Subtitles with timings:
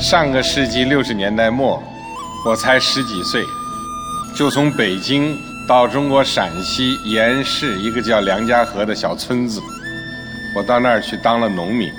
[0.00, 1.80] 上个世纪六十年代末，
[2.46, 3.44] 我才十几岁，
[4.34, 5.36] 就从北京
[5.68, 9.60] 到中国陕西延市一个叫梁家河的小村子，
[10.56, 11.92] 我到那儿去当了农民，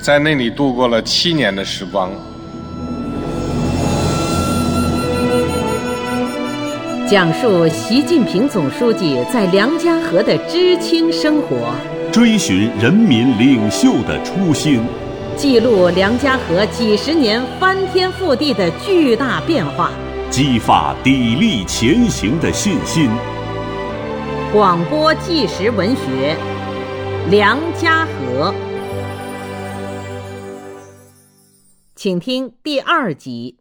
[0.00, 2.10] 在那里度过了七年的时光。
[7.06, 11.74] 讲述习近平总书记在梁家河的知青生活，
[12.10, 14.80] 追寻人民领袖的初心，
[15.36, 19.90] 记录梁家河几十年翻天覆地的巨大变化，
[20.30, 23.10] 激发砥砺前行的信心。
[24.52, 26.36] 广播纪实文学
[27.30, 28.52] 《梁家河》，
[31.96, 33.56] 请听第二集。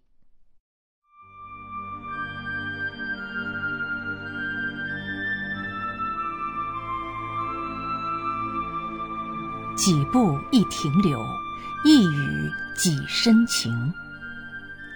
[9.76, 11.20] 几步一停留，
[11.84, 13.94] 一语几深情。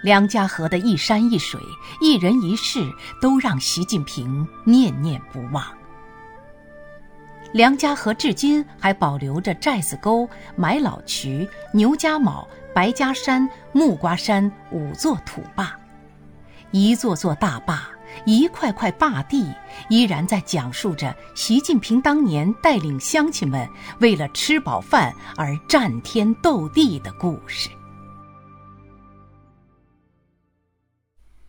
[0.02, 1.60] 梁家河的一山一水、
[2.00, 2.88] 一人一事，
[3.20, 5.64] 都让习近平念念不忘。
[7.52, 15.74] 梁家河至今还保留着寨子沟、埋老渠、牛家卯、白家山、木瓜山五座土坝，
[16.70, 17.95] 一座座大坝。
[18.24, 19.52] 一块块坝地
[19.88, 23.68] 依然在讲述着习近平当年带领乡亲们
[24.00, 27.68] 为了吃饱饭而战天斗地的故事。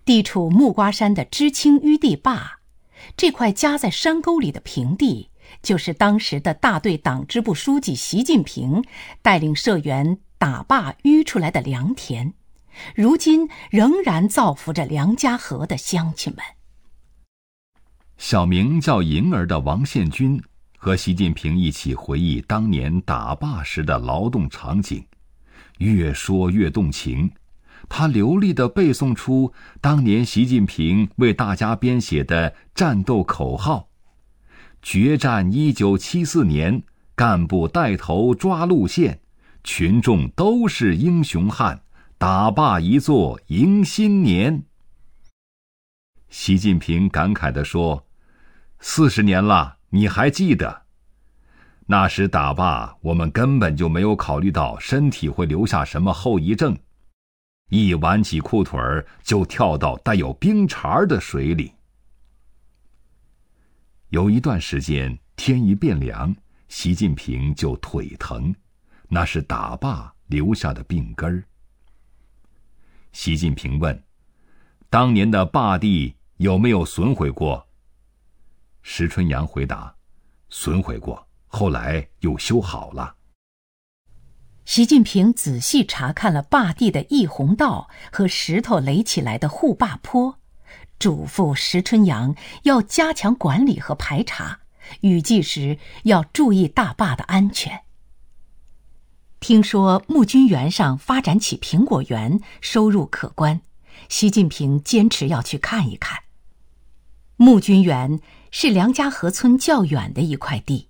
[0.04, 2.60] 地处木瓜山的知青淤地坝，
[3.18, 5.30] 这块夹在山沟里的平地，
[5.62, 8.84] 就是当时的大队党支部书记习近平
[9.22, 12.34] 带领社员打坝淤出来的良田，
[12.96, 16.57] 如今仍然造福着梁家河的乡亲们。
[18.18, 20.42] 小名叫银儿的王献军
[20.76, 25.06] 和习近平一起回忆当年打坝时的劳动场景，
[25.78, 27.32] 越说越动情。
[27.88, 33.88] 他流利地背诵出当年习近平为大家编写的战斗口号
[34.82, 36.82] ：“决战一九七四年，
[37.16, 39.20] 干部带头抓路线，
[39.64, 41.82] 群众都是英雄汉，
[42.18, 44.64] 打坝一座迎新年。”
[46.30, 48.07] 习近平感慨地说。
[48.80, 50.84] 四十年了，你还记得？
[51.88, 56.78] 那时打坝，我们根本就没有考虑到身体会留下什么后遗症，
[57.70, 61.74] 一挽起裤腿儿就跳到带有冰碴的水里。
[64.10, 66.36] 有一段时间，天一变凉，
[66.68, 68.54] 习近平就腿疼，
[69.08, 71.44] 那是打坝留下的病根儿。
[73.12, 74.04] 习近平问
[74.90, 77.66] ：“当年的坝地有没有损毁过？”
[78.90, 79.94] 石春阳回答
[80.50, 83.16] ：“损毁过，后来又修好了。”
[84.64, 90.40] 习近平仔细查看了坝地的溢洪道和石头垒起来的护坝坡，
[90.98, 92.34] 嘱咐石春阳
[92.64, 94.62] 要加强管理和排查，
[95.02, 97.82] 雨季时要注意大坝的安全。
[99.42, 103.60] 听说募军园上发展起苹果园，收入可观，
[104.08, 106.20] 习近平坚持要去看一看。
[107.36, 108.22] 募军园。
[108.52, 110.90] 是梁家河村较远的一块地，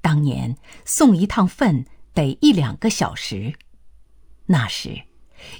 [0.00, 3.54] 当年送一趟粪得一两个小时。
[4.46, 5.02] 那时，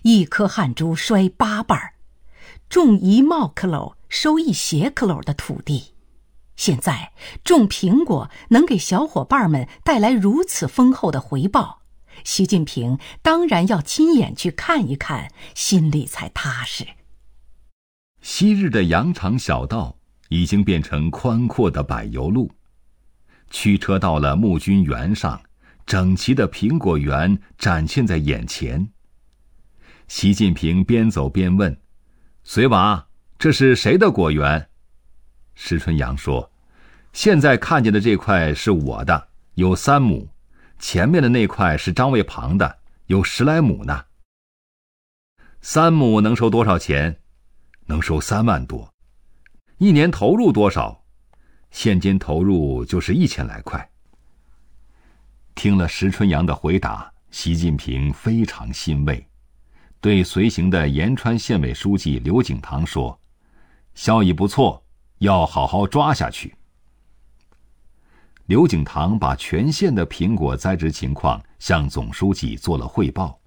[0.03, 1.95] 一颗汗珠摔八瓣儿，
[2.69, 5.95] 种一帽克篓收一鞋克篓的土地。
[6.55, 7.13] 现在
[7.45, 11.83] 种苹果能给小伙伴们带来如此丰厚的回报，
[12.25, 16.87] 习近平当然要亲眼去看一看，心里才踏实。
[18.23, 19.96] 昔日的羊肠小道。
[20.29, 22.51] 已经变成宽阔的柏油路，
[23.51, 25.41] 驱车到了募军园上，
[25.87, 28.89] 整齐的苹果园展现在眼前。
[30.09, 31.77] 习近平边走边问
[32.45, 33.07] ：“随娃，
[33.39, 34.69] 这是谁的果园？”
[35.55, 36.51] 石春阳说
[37.13, 40.29] ：“现在看见的这块是我的，有三亩；
[40.79, 44.05] 前面的那块是张卫庞的，有十来亩呢。
[45.61, 47.21] 三亩能收多少钱？
[47.87, 48.93] 能收三万多。”
[49.79, 51.05] 一年投入多少？
[51.71, 53.91] 现金投入就是一千来块。
[55.55, 59.27] 听了石春阳的回答，习近平非常欣慰，
[60.01, 63.21] 对随行的延川县委书记刘景堂说
[63.95, 64.83] ：“效益不错，
[65.19, 66.55] 要好好抓下去。”
[68.47, 73.39] 刘景堂把全县的苹果栽植情况向总书记做了汇报。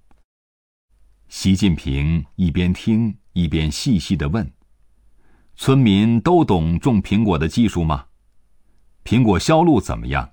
[1.28, 4.48] 习近平一边听一边细细的问。
[5.62, 8.06] 村民都懂种苹果的技术吗？
[9.04, 10.32] 苹果销路怎么样？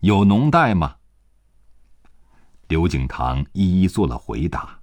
[0.00, 0.96] 有农贷吗？
[2.68, 4.80] 刘景堂一一做了回答。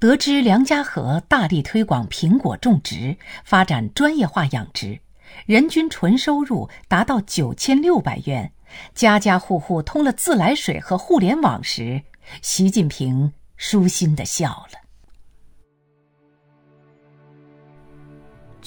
[0.00, 4.98] 得知梁家河大力推广苹果种植，发展专业化养殖，
[5.46, 8.52] 人均纯收入达到九千六百元，
[8.96, 12.02] 家家户户通了自来水和互联网时，
[12.42, 14.83] 习近平舒心的笑了。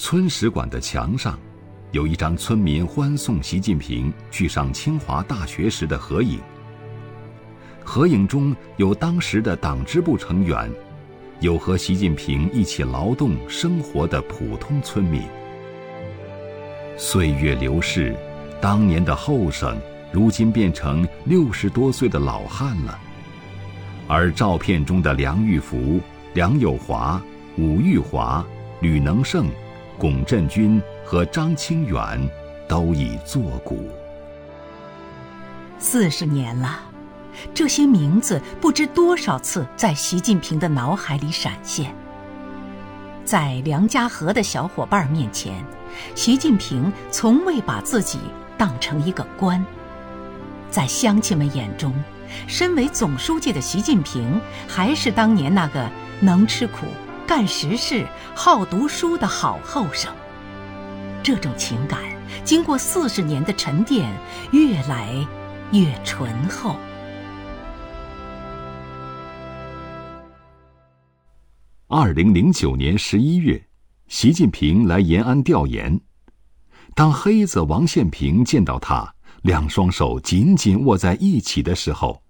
[0.00, 1.36] 村史馆的墙上，
[1.90, 6.38] 有一张村民欢送习近平去上清华大学时的合影。
[7.82, 10.70] 合影中有当时的党支部成员。
[11.40, 15.22] 有和习近平一起劳动生活的普通村民。
[16.96, 18.16] 岁月流逝，
[18.60, 19.76] 当年的后生，
[20.12, 22.98] 如今变成六十多岁的老汉了。
[24.06, 26.00] 而照片中的梁玉福、
[26.34, 27.20] 梁友华、
[27.56, 28.44] 武玉华、
[28.80, 29.48] 吕能胜、
[29.98, 32.30] 龚振军和张清远，
[32.68, 33.90] 都已作古。
[35.78, 36.84] 四十年了。
[37.54, 41.94] 这些名字不知多少次在习近平的脑海里闪现。
[43.24, 45.64] 在梁家河的小伙伴面前，
[46.14, 48.18] 习近平从未把自己
[48.56, 49.64] 当成一个官。
[50.70, 51.92] 在乡亲们眼中，
[52.46, 55.88] 身为总书记的习近平还是当年那个
[56.20, 56.86] 能吃苦、
[57.28, 60.10] 干实事、好读书的好后生。
[61.22, 62.00] 这种情感
[62.42, 64.10] 经过四十年的沉淀，
[64.50, 65.14] 越来
[65.70, 66.74] 越醇厚。
[71.88, 73.62] 二零零九年十一月，
[74.06, 76.00] 习近平来延安调研。
[76.94, 79.06] 当黑子王献平见到他，
[79.42, 82.22] 两双手紧紧握在一起的时候，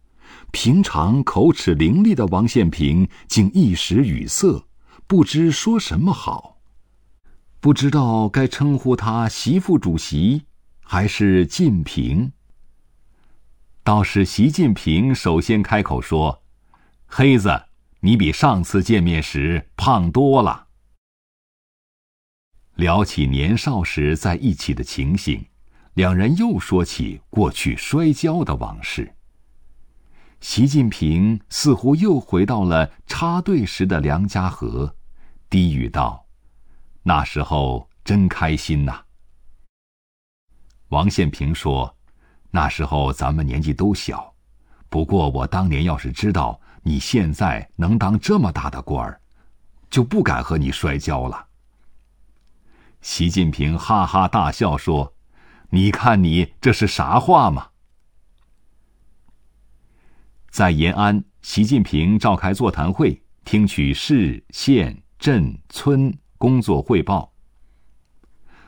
[0.51, 4.61] 平常口齿伶俐的王献平竟一时语塞，
[5.09, 6.59] 不知说什么好，
[7.61, 10.45] 不知道该称呼他习副主席
[10.81, 12.33] 还是近平。
[13.83, 16.43] 倒是习近平首先开口说
[17.09, 17.65] ：“黑子。”
[18.01, 20.69] 你比上次见面时胖多了。
[22.77, 25.45] 聊起年少时在一起的情形，
[25.95, 29.15] 两人又说起过去摔跤的往事。
[30.41, 34.95] 习近平似乎又回到了插队时的梁家河，
[35.51, 36.27] 低语道
[37.03, 39.05] ：“那时候真开心呐。”
[40.89, 41.97] 王献平说
[42.51, 44.35] ：“那时候咱们年纪都小，
[44.89, 49.21] 不过我当年要是知道。”你现在能当这么大的官儿，
[49.91, 51.49] 就不敢和你摔跤了。
[53.03, 55.15] 习近平哈哈大笑说
[55.69, 57.71] ：“你看你这是啥话嘛？”
[60.49, 67.33] 在延安，习近平召开座谈会，听取市、县、镇、村工作汇报。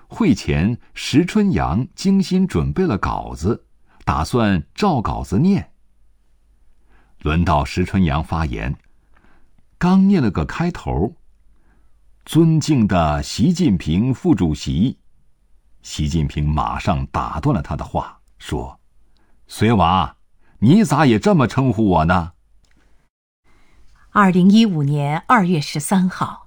[0.09, 3.67] 会前，石春阳精心准备了稿子，
[4.05, 5.71] 打算照稿子念。
[7.21, 8.77] 轮到石春阳发言，
[9.79, 11.15] 刚念了个开头。
[12.25, 14.99] 尊敬的习近平副主席，
[15.83, 18.81] 习近平马上打断了他的话，说
[19.47, 20.17] ：“随娃，
[20.59, 22.33] 你咋也这么称呼我呢？”
[24.13, 26.40] 二零一五年二月十三号，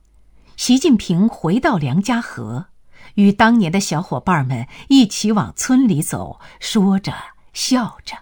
[0.55, 2.67] 习近平回到梁家河，
[3.15, 7.13] 与当年的小伙伴们一起往村里走，说着
[7.53, 8.17] 笑着。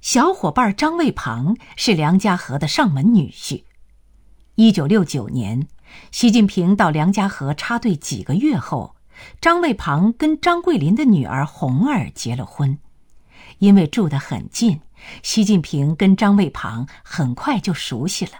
[0.00, 3.64] 小伙伴张卫庞是梁家河的上门女婿。
[4.54, 5.68] 一九六九年，
[6.10, 8.96] 习近平到梁家河插队几个月后，
[9.40, 12.78] 张卫庞跟张桂林的女儿红儿结了婚。
[13.58, 14.80] 因为住得很近，
[15.22, 18.32] 习近平跟张卫庞很快就熟悉了。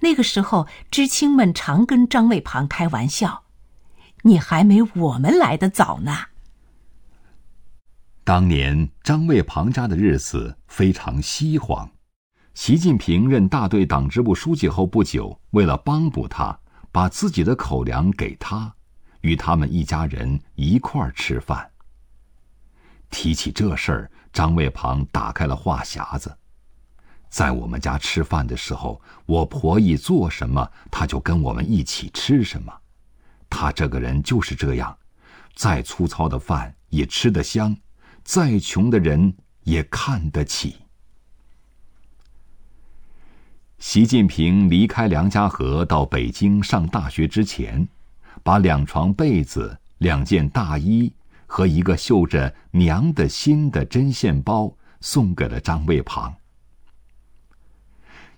[0.00, 3.44] 那个时候，知青们常跟张卫庞开玩笑
[4.22, 6.16] ：“你还没我们来的早呢。”
[8.24, 11.90] 当年张卫庞家的日子非常稀荒。
[12.54, 16.58] 习近平任大队党支部书记后不久，为了帮补他，
[16.90, 18.74] 把自己的口粮给他，
[19.20, 21.70] 与他们一家人一块儿吃饭。
[23.10, 26.36] 提起这事儿，张卫庞打开了话匣子
[27.28, 32.72] ：“在我们家吃饭的时候，我婆姨做什么，他就跟我们一起吃什么。
[33.48, 34.96] 他这个人就是这样，
[35.54, 37.76] 再粗糙的饭也吃得香。”
[38.24, 40.78] 再穷的人也看得起。
[43.78, 47.86] 习近平离开梁家河到北京上大学之前，
[48.42, 51.12] 把两床被子、两件大衣
[51.46, 56.34] 和一个绣着“娘”的心的针线包送给了张卫庞。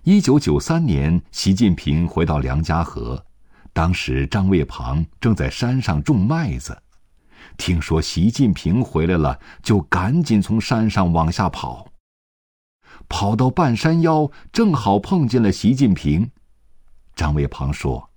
[0.03, 3.25] 一九九三年，习近平回到梁家河，
[3.73, 6.81] 当时张卫庞正在山上种麦子。
[7.57, 11.91] 听说习近平回来了，就赶紧从山上往下跑。
[13.09, 16.31] 跑到半山腰，正好碰见了习近平，
[17.13, 18.09] 张卫庞说：“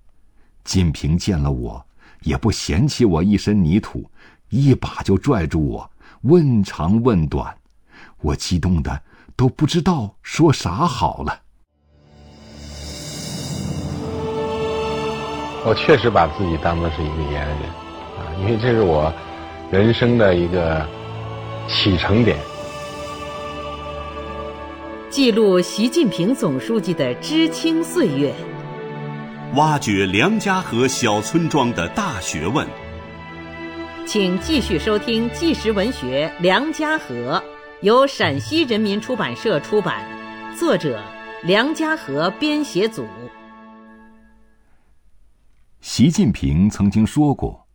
[0.62, 1.85] 金平见了我，
[2.21, 4.09] 也不嫌弃我一身泥土，
[4.51, 5.91] 一把就拽住我，
[6.23, 7.59] 问长问短，
[8.21, 9.03] 我激动的
[9.35, 11.41] 都不知道说啥好了。”
[15.64, 17.59] 我确实把自己当做是一个延安人，
[18.19, 19.12] 啊，因为这是我
[19.71, 20.85] 人生的一个
[21.69, 22.37] 启程点。
[25.09, 28.35] 记录习近平总书记的知青岁月，
[29.54, 32.66] 挖掘梁家河小村庄的大学问。
[34.04, 37.40] 请继续收听纪实文学《梁家河》，
[37.83, 40.04] 由陕西人民出版社出版，
[40.59, 41.00] 作者
[41.45, 43.07] 梁家河编写组。
[45.83, 47.67] 习近平曾经说过：“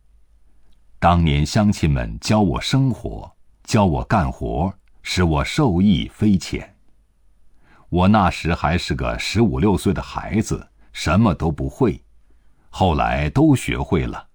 [0.98, 3.30] 当年乡亲们教我生活，
[3.64, 4.72] 教我干活，
[5.02, 6.74] 使我受益匪浅。”
[7.90, 12.02] 我那时还是个十五六岁的孩子，什么都不会，
[12.70, 14.26] 后来都学会了，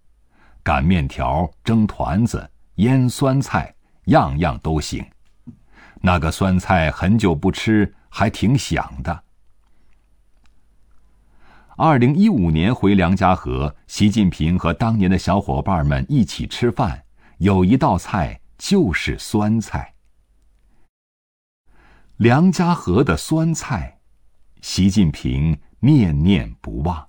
[0.62, 3.74] 擀面条、蒸团子、腌酸菜，
[4.06, 5.04] 样样都行。
[6.00, 9.24] 那个酸菜很久不吃，还挺想的。
[11.76, 17.04] 二零一五年回梁家河，习近平和当年的小伙伴们一起吃饭，
[17.40, 19.92] 有一道菜就是酸菜。
[22.18, 23.98] 梁家河的酸菜，
[24.62, 27.08] 习近平念念不忘。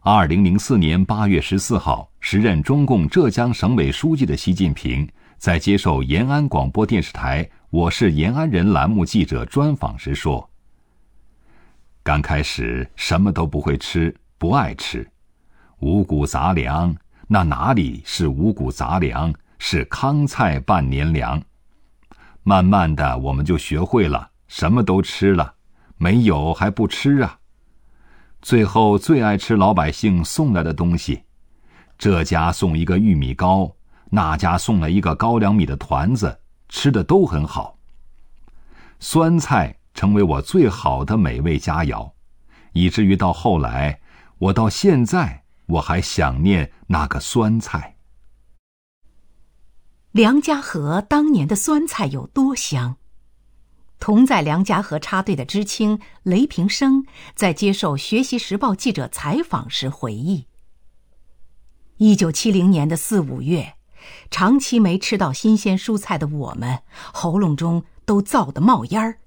[0.00, 10.48] 二零零四年八月十四号，时任中共浙江省委书记的习近平在接受延安广播电视台《我是延安人》栏目记者专访时说
[12.04, 15.10] ：“刚开始什么都不会吃，不爱吃，
[15.78, 16.94] 五谷杂粮，
[17.26, 21.42] 那哪里是五谷杂粮，是糠菜半年粮。”
[22.44, 25.54] 慢慢的，我们就学会了什么都吃了，
[25.96, 27.38] 没有还不吃啊。
[28.42, 31.22] 最后最爱吃老百姓送来的东西，
[31.96, 33.74] 这家送一个玉米糕，
[34.10, 37.78] 那家送了一个高粱米的团子，吃的都很好。
[39.00, 42.12] 酸菜成为我最好的美味佳肴，
[42.72, 44.00] 以至于到后来，
[44.38, 47.96] 我到现在我还想念那个酸菜。
[50.10, 52.96] 梁家河当年的酸菜有多香？
[53.98, 60.46] 同在梁家河插队的知青雷平生在接受《学习时报》记者采访时回忆：
[61.96, 63.74] 一九七零年的四五月，
[64.30, 66.80] 长期没吃到新鲜蔬菜的我们，
[67.12, 69.20] 喉咙中都燥得冒烟儿。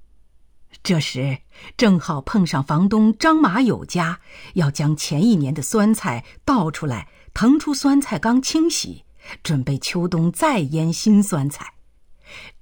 [0.83, 1.39] 这时
[1.75, 4.19] 正好碰上房东张马友家
[4.53, 9.03] 要将前一年的酸菜倒出来，腾出酸菜缸清洗。
[9.43, 11.73] 准备秋冬再腌新酸菜，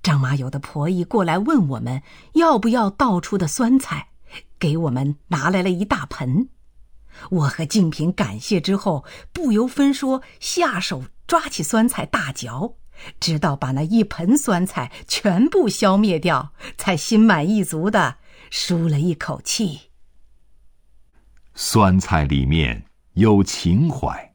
[0.02, 2.02] 张马友的婆姨过来问我们
[2.34, 4.08] 要不要倒出的酸菜，
[4.58, 6.50] 给我们拿来了一大盆。
[7.30, 12.74] 我和静平感谢之后，不由分说下手抓起酸菜大嚼，
[13.20, 18.18] 直到把那一盆酸菜全部消灭掉，才心满意足的
[18.50, 19.82] 舒了一口气。
[21.54, 24.34] 酸菜里面有情怀。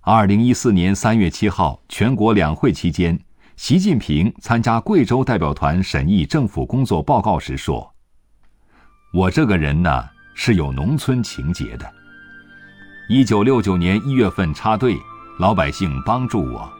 [0.00, 3.18] 二零一四年三月七号，全国两会期间，
[3.56, 7.94] 习近平参加贵州代表团审议政府工作报告时说
[9.14, 11.90] ：“我这个人呢是有农村情节的。
[13.08, 14.96] 一九六九年一月份插队，
[15.38, 16.70] 老百姓帮助我，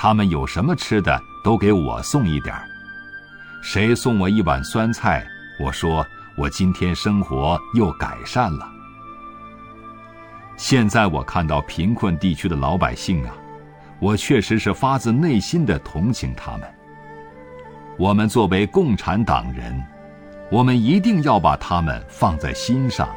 [0.00, 2.62] 他们有什么吃的都给我送一点儿。
[3.60, 5.26] 谁送我一碗酸菜，
[5.58, 8.70] 我说我今天生活又改善了。”
[10.56, 13.34] 现在我看到贫困地区的老百姓啊，
[13.98, 16.62] 我确实是发自内心的同情他们。
[17.96, 19.84] 我们作为共产党人，
[20.48, 23.08] 我们一定要把他们放在心上，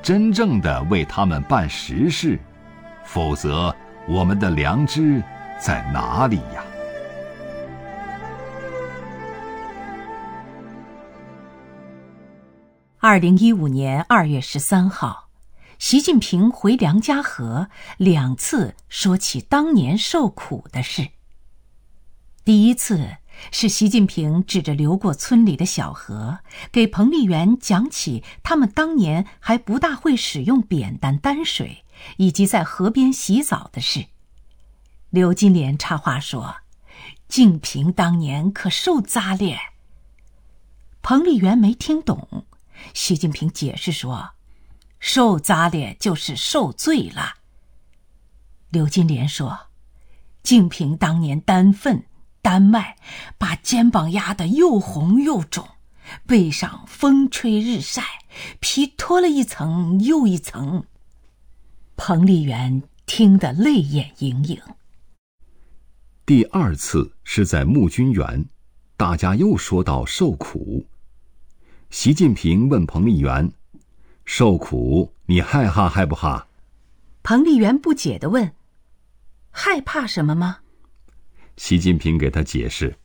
[0.00, 2.38] 真正的为他们办实事，
[3.04, 3.74] 否则
[4.06, 5.20] 我们的良知
[5.60, 6.64] 在哪里呀？
[12.98, 15.28] 二零一五年二月十三号。
[15.78, 21.08] 习近平回梁家河两次说起当年受苦的事。
[22.42, 23.16] 第一次
[23.50, 26.38] 是习近平指着流过村里的小河，
[26.72, 31.84] 给彭丽媛讲起他们当年还不大会使用扁担担水，
[32.16, 34.06] 以及在河边洗澡的事。
[35.10, 36.58] 刘金莲插话说
[37.26, 39.58] ：“静平当年可受扎咧。”
[41.02, 42.44] 彭丽媛没听懂，
[42.94, 44.30] 习近平解释说。
[45.00, 47.38] 受扎咧就是受罪了。
[48.68, 49.58] 刘金莲说
[50.44, 52.04] ：“静平当年担粪
[52.40, 52.96] 担麦，
[53.36, 55.66] 把肩膀压得又红又肿，
[56.24, 58.04] 背上风吹日晒，
[58.60, 60.84] 皮脱了一层又一层。
[61.96, 64.60] 彭丽媛听得泪眼盈盈。
[66.30, 68.46] 第二次是在募军园，
[68.96, 70.86] 大家又说到受苦。
[71.90, 73.50] 习近平问彭丽媛
[74.24, 76.46] ：“受苦，你害怕害不怕？”
[77.24, 78.52] 彭丽媛不解的问
[79.50, 80.58] ：“害怕什么吗？”
[81.58, 82.96] 习近平给他解释：“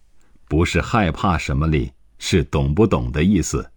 [0.48, 3.72] 不是害怕什么哩，是懂不懂的意思。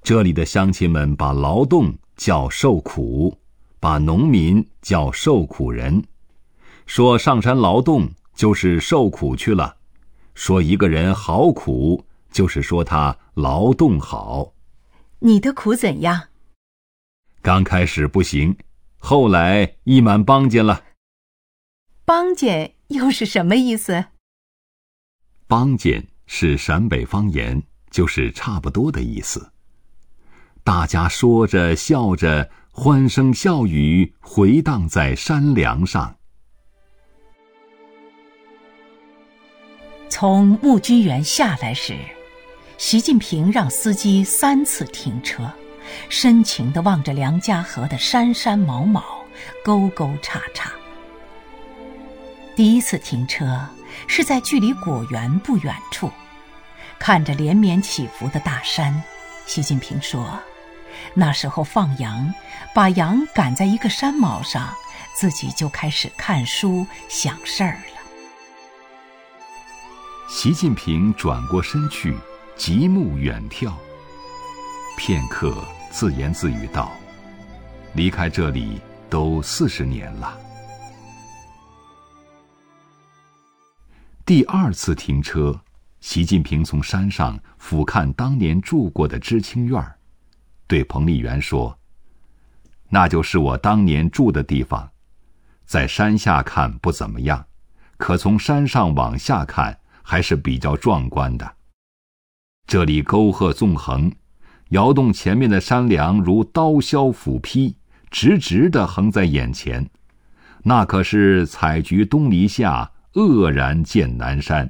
[0.00, 3.36] 这里的乡亲们把劳动叫受苦，
[3.80, 6.04] 把农民叫受苦人，
[6.86, 9.76] 说上山劳动就是受苦去了，
[10.34, 14.52] 说一个人好苦，就是说他劳动好。
[15.20, 16.28] 你的苦怎样？
[17.42, 18.56] 刚开始不行。”
[18.98, 20.82] 后来一满帮见了。
[22.06, 24.06] 帮见又是什么意思？
[25.46, 29.52] 帮见是陕北方言，就是差不多的意思。
[30.62, 36.16] 大家说着笑着，欢声笑语回荡在山梁上。
[40.16, 41.98] 从募军园下来时，
[42.78, 45.52] 习近平让司机三次停车。
[46.08, 49.02] 深情地望着梁家河的山山毛毛、
[49.64, 50.70] 沟沟叉叉。
[52.54, 53.68] 第一次停车
[54.06, 56.08] 是在距离果园不远处，
[56.96, 59.02] 看着连绵起伏的大山，
[59.46, 60.38] 习近平说
[61.12, 62.32] ：“那时候放羊，
[62.72, 64.72] 把羊赶在一个山毛上，
[65.16, 67.93] 自己就开始看书想事儿了。”
[70.26, 72.16] 习近平转过身去，
[72.56, 73.72] 极目远眺。
[74.96, 75.62] 片刻，
[75.92, 76.90] 自言自语道
[77.94, 80.38] ：“离开这里都四十年了。”
[84.24, 85.60] 第二次停车，
[86.00, 89.98] 习近平从山上俯瞰当年住过的知青院儿
[90.66, 91.78] 对彭丽媛说
[92.88, 94.90] ：“那就是我当年住的地方，
[95.66, 97.44] 在山下看不怎么样，
[97.98, 101.56] 可从山上往下看还是比较壮观的。
[102.68, 104.12] 这里沟壑纵横。”
[104.70, 107.76] 窑洞前面的山梁如刀削斧劈，
[108.10, 109.88] 直直的横在眼前，
[110.64, 114.68] 那可是采菊东篱下，愕然见南山。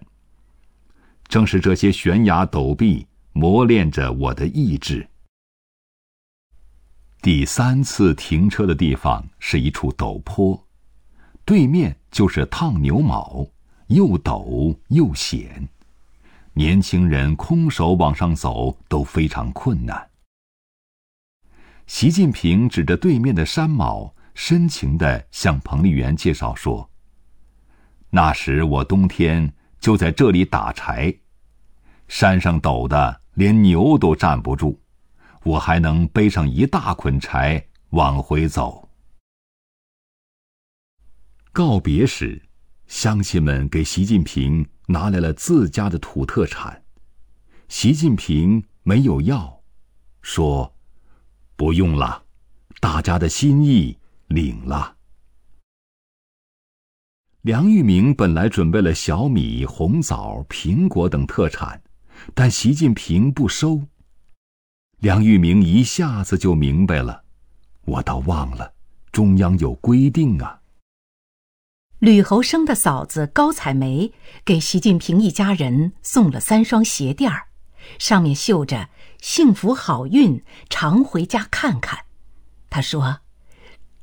[1.29, 5.09] 正是这些悬崖陡壁磨练着我的意志。
[7.23, 10.67] 第三次停车的地方是一处陡坡，
[11.47, 13.47] 对面就是烫牛毛，
[13.89, 15.69] 又陡又险。
[16.53, 20.11] 年轻人空手往上走都非常困难。
[21.87, 26.89] 习近平指着对面的山峁，深情地向彭丽媛介绍说
[28.09, 31.15] ：“那时我冬天就在这里打柴，
[32.09, 34.79] 山上陡的连牛都站不住，
[35.43, 38.89] 我还能背上一大捆柴往回走。”
[41.53, 42.41] 告别时，
[42.95, 44.65] 乡亲们给习近平。
[44.87, 46.85] 拿来了自家的土特产，
[47.69, 49.63] 习近平没有要，
[50.23, 50.73] 说
[51.57, 52.23] ：“不用了，
[52.81, 54.97] 大家的心意领了。”
[57.43, 61.83] 梁玉明本来准备了小米、红枣、苹果等特产，
[62.33, 63.83] 但习近平不收。
[64.99, 67.25] 梁玉明一下子就明白了，
[67.87, 68.75] 我倒忘了，
[69.11, 70.61] 中央有规定啊。
[72.05, 74.13] 吕侯生的嫂子高采梅
[74.45, 77.47] 给习近平一家人送了三双鞋垫儿，
[77.99, 78.91] 上面绣着
[79.23, 82.01] “幸福好运，常回家看看”。
[82.69, 83.21] 他说：“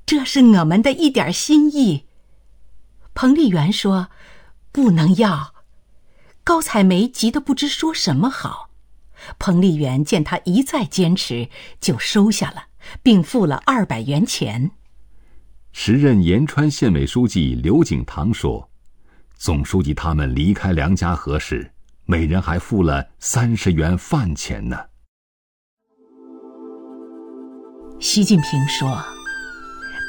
[0.03, 2.07] 这是我们的一点心意。”
[3.13, 4.07] 彭丽媛说
[4.73, 5.53] ：“不能要。”
[6.43, 8.71] 高采梅急得不知说什么好。
[9.37, 12.63] 彭丽媛见他一再坚持，就收下了，
[13.03, 14.71] 并付了二百元钱。
[15.73, 18.69] 时任延川县委书记刘景堂说
[19.35, 21.71] ：“总书记他们离开梁家河时，
[22.05, 24.77] 每人还付了三十元饭钱呢。”
[27.99, 29.01] 习近平说：“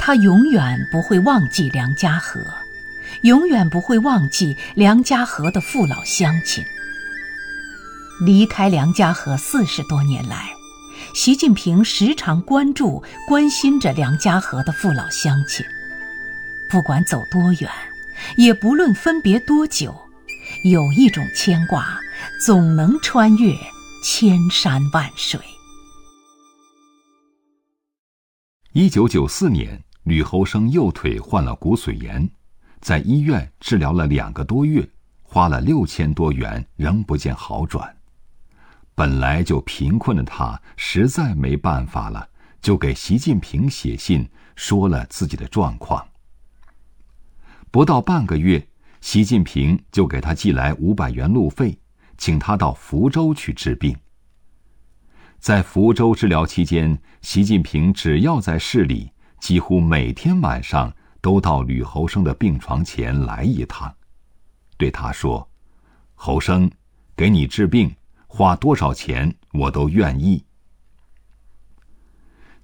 [0.01, 2.41] 他永远不会忘记梁家河，
[3.23, 6.63] 永远不会忘记梁家河的父老乡亲。
[8.25, 10.51] 离开梁家河四十多年来。”
[11.15, 15.65] 习近平时常关注、关心着梁家河的父老乡亲，
[16.71, 17.71] 不管走多远，
[18.39, 19.95] 也不论分别多久，
[20.65, 22.01] 有一种牵挂，
[22.45, 23.55] 总能穿越
[24.03, 25.39] 千山万水。
[28.73, 32.31] 一九九四年，吕侯生右腿患了骨髓炎，
[32.81, 34.89] 在医院治疗了两个多月，
[35.23, 37.95] 花了六千多元，仍不见好转。
[38.95, 42.29] 本来就贫困的他实在没办法了，
[42.61, 46.07] 就给习近平写信说了自己的状况。
[47.71, 48.67] 不到半个月，
[49.01, 51.79] 习近平就给他寄来五百元路费，
[52.19, 53.97] 请他到福州去治病。
[55.39, 63.93] 在福州治疗期间，习近平只要在市里，几乎每天晚上都到吕侯生的病床前来一趟，
[64.77, 65.49] 对他说
[66.15, 66.71] ：“侯生，
[67.17, 67.93] 给你治病，
[68.35, 70.43] 花多少钱我都愿意。”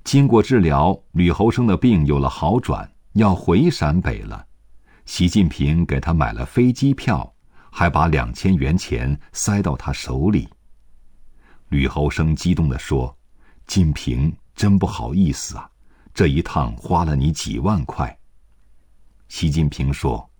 [0.02, 4.46] 经过治疗，吕侯生的病有了好转，要回陕北了。
[5.04, 7.30] 习近平给他买了飞机票，
[7.70, 10.48] 还把两千元钱塞到他手里。
[11.68, 13.14] 吕侯生激动地说
[13.68, 15.70] ：“金平，真不好意思啊，
[16.14, 18.18] 这一趟花了你几万块。”
[19.28, 20.30] 习近平说：“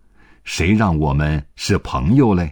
[0.43, 2.51] 谁让我们是朋友嘞？”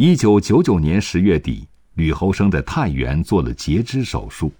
[0.00, 4.52] 一九九九年十月底，吕侯生在太原做了截肢手术。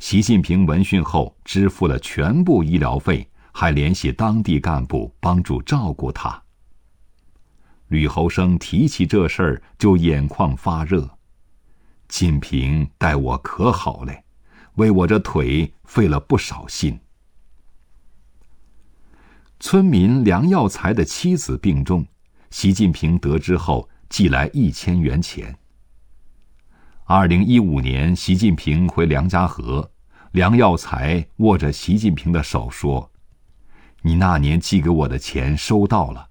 [0.00, 6.42] 习近平闻讯后，支付了全部医疗费，还联系当地干部帮助照顾他。
[7.86, 11.08] 吕侯生提起这事儿就眼眶发热，
[12.08, 14.24] 晋平待我可好嘞，
[14.74, 16.98] 为我这腿费了不少心。
[19.60, 22.04] 村民梁耀才的妻子病重，
[22.50, 25.56] 习近平得知后寄来一千元钱。
[27.04, 29.92] 二零一五年，习近平回梁家河，
[30.32, 33.10] 梁耀才握着习近平的手说
[34.02, 36.28] ：“你那年寄给我的钱收到了。”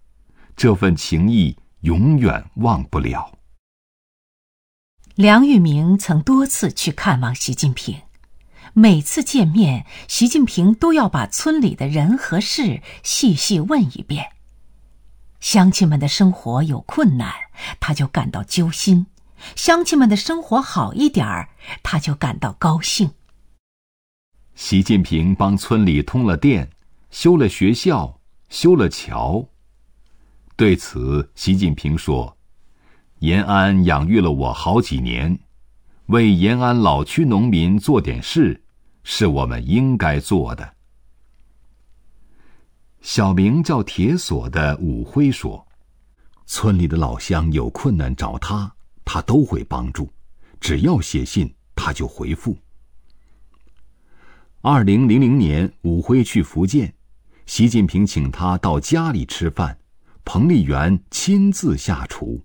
[0.55, 3.37] 这份情谊永远忘不了。
[5.15, 8.01] 梁玉明曾多次去看望习近平，
[8.73, 14.34] 每次见面，习近平都要把村里的人和事细细问一遍。
[15.45, 17.31] 乡亲们的生活有困难，
[17.79, 19.05] 他就感到揪心；
[19.55, 21.49] 乡亲们的生活好一点儿，
[21.83, 23.11] 他就感到高兴。
[24.55, 26.67] 习近平帮村里通了电，
[27.11, 29.47] 修了学校，修了桥。
[30.55, 32.35] 对此，习近平说
[33.21, 35.37] ：“延安养育了我好几年，
[36.07, 38.63] 为延安老区农民做点事，
[39.03, 40.73] 是我们应该做的。”
[43.05, 45.63] 小名叫铁锁的武辉说
[46.47, 50.11] ：“村里的老乡有困难找他，他都会帮助，
[50.59, 52.57] 只要写信，他就回复。”
[54.61, 56.91] 二零零零年，武辉去福建，
[57.45, 59.77] 习近平请他到家里吃饭。
[60.23, 62.41] 彭丽媛亲自下厨。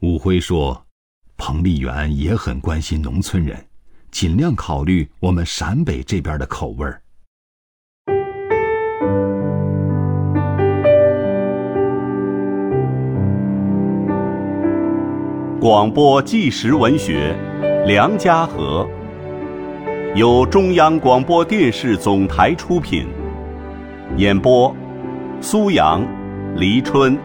[0.00, 0.86] 武辉说
[1.36, 3.68] ：“彭丽媛也很关心农村人，
[4.10, 7.00] 尽量考虑我们陕北这边的口味儿。”
[15.62, 17.36] 广播纪实文学
[17.86, 18.84] 《梁家河》，
[20.16, 23.06] 由中央广播电视总台出品，
[24.16, 24.74] 演播：
[25.40, 26.04] 苏阳。
[26.56, 27.16] 黎春。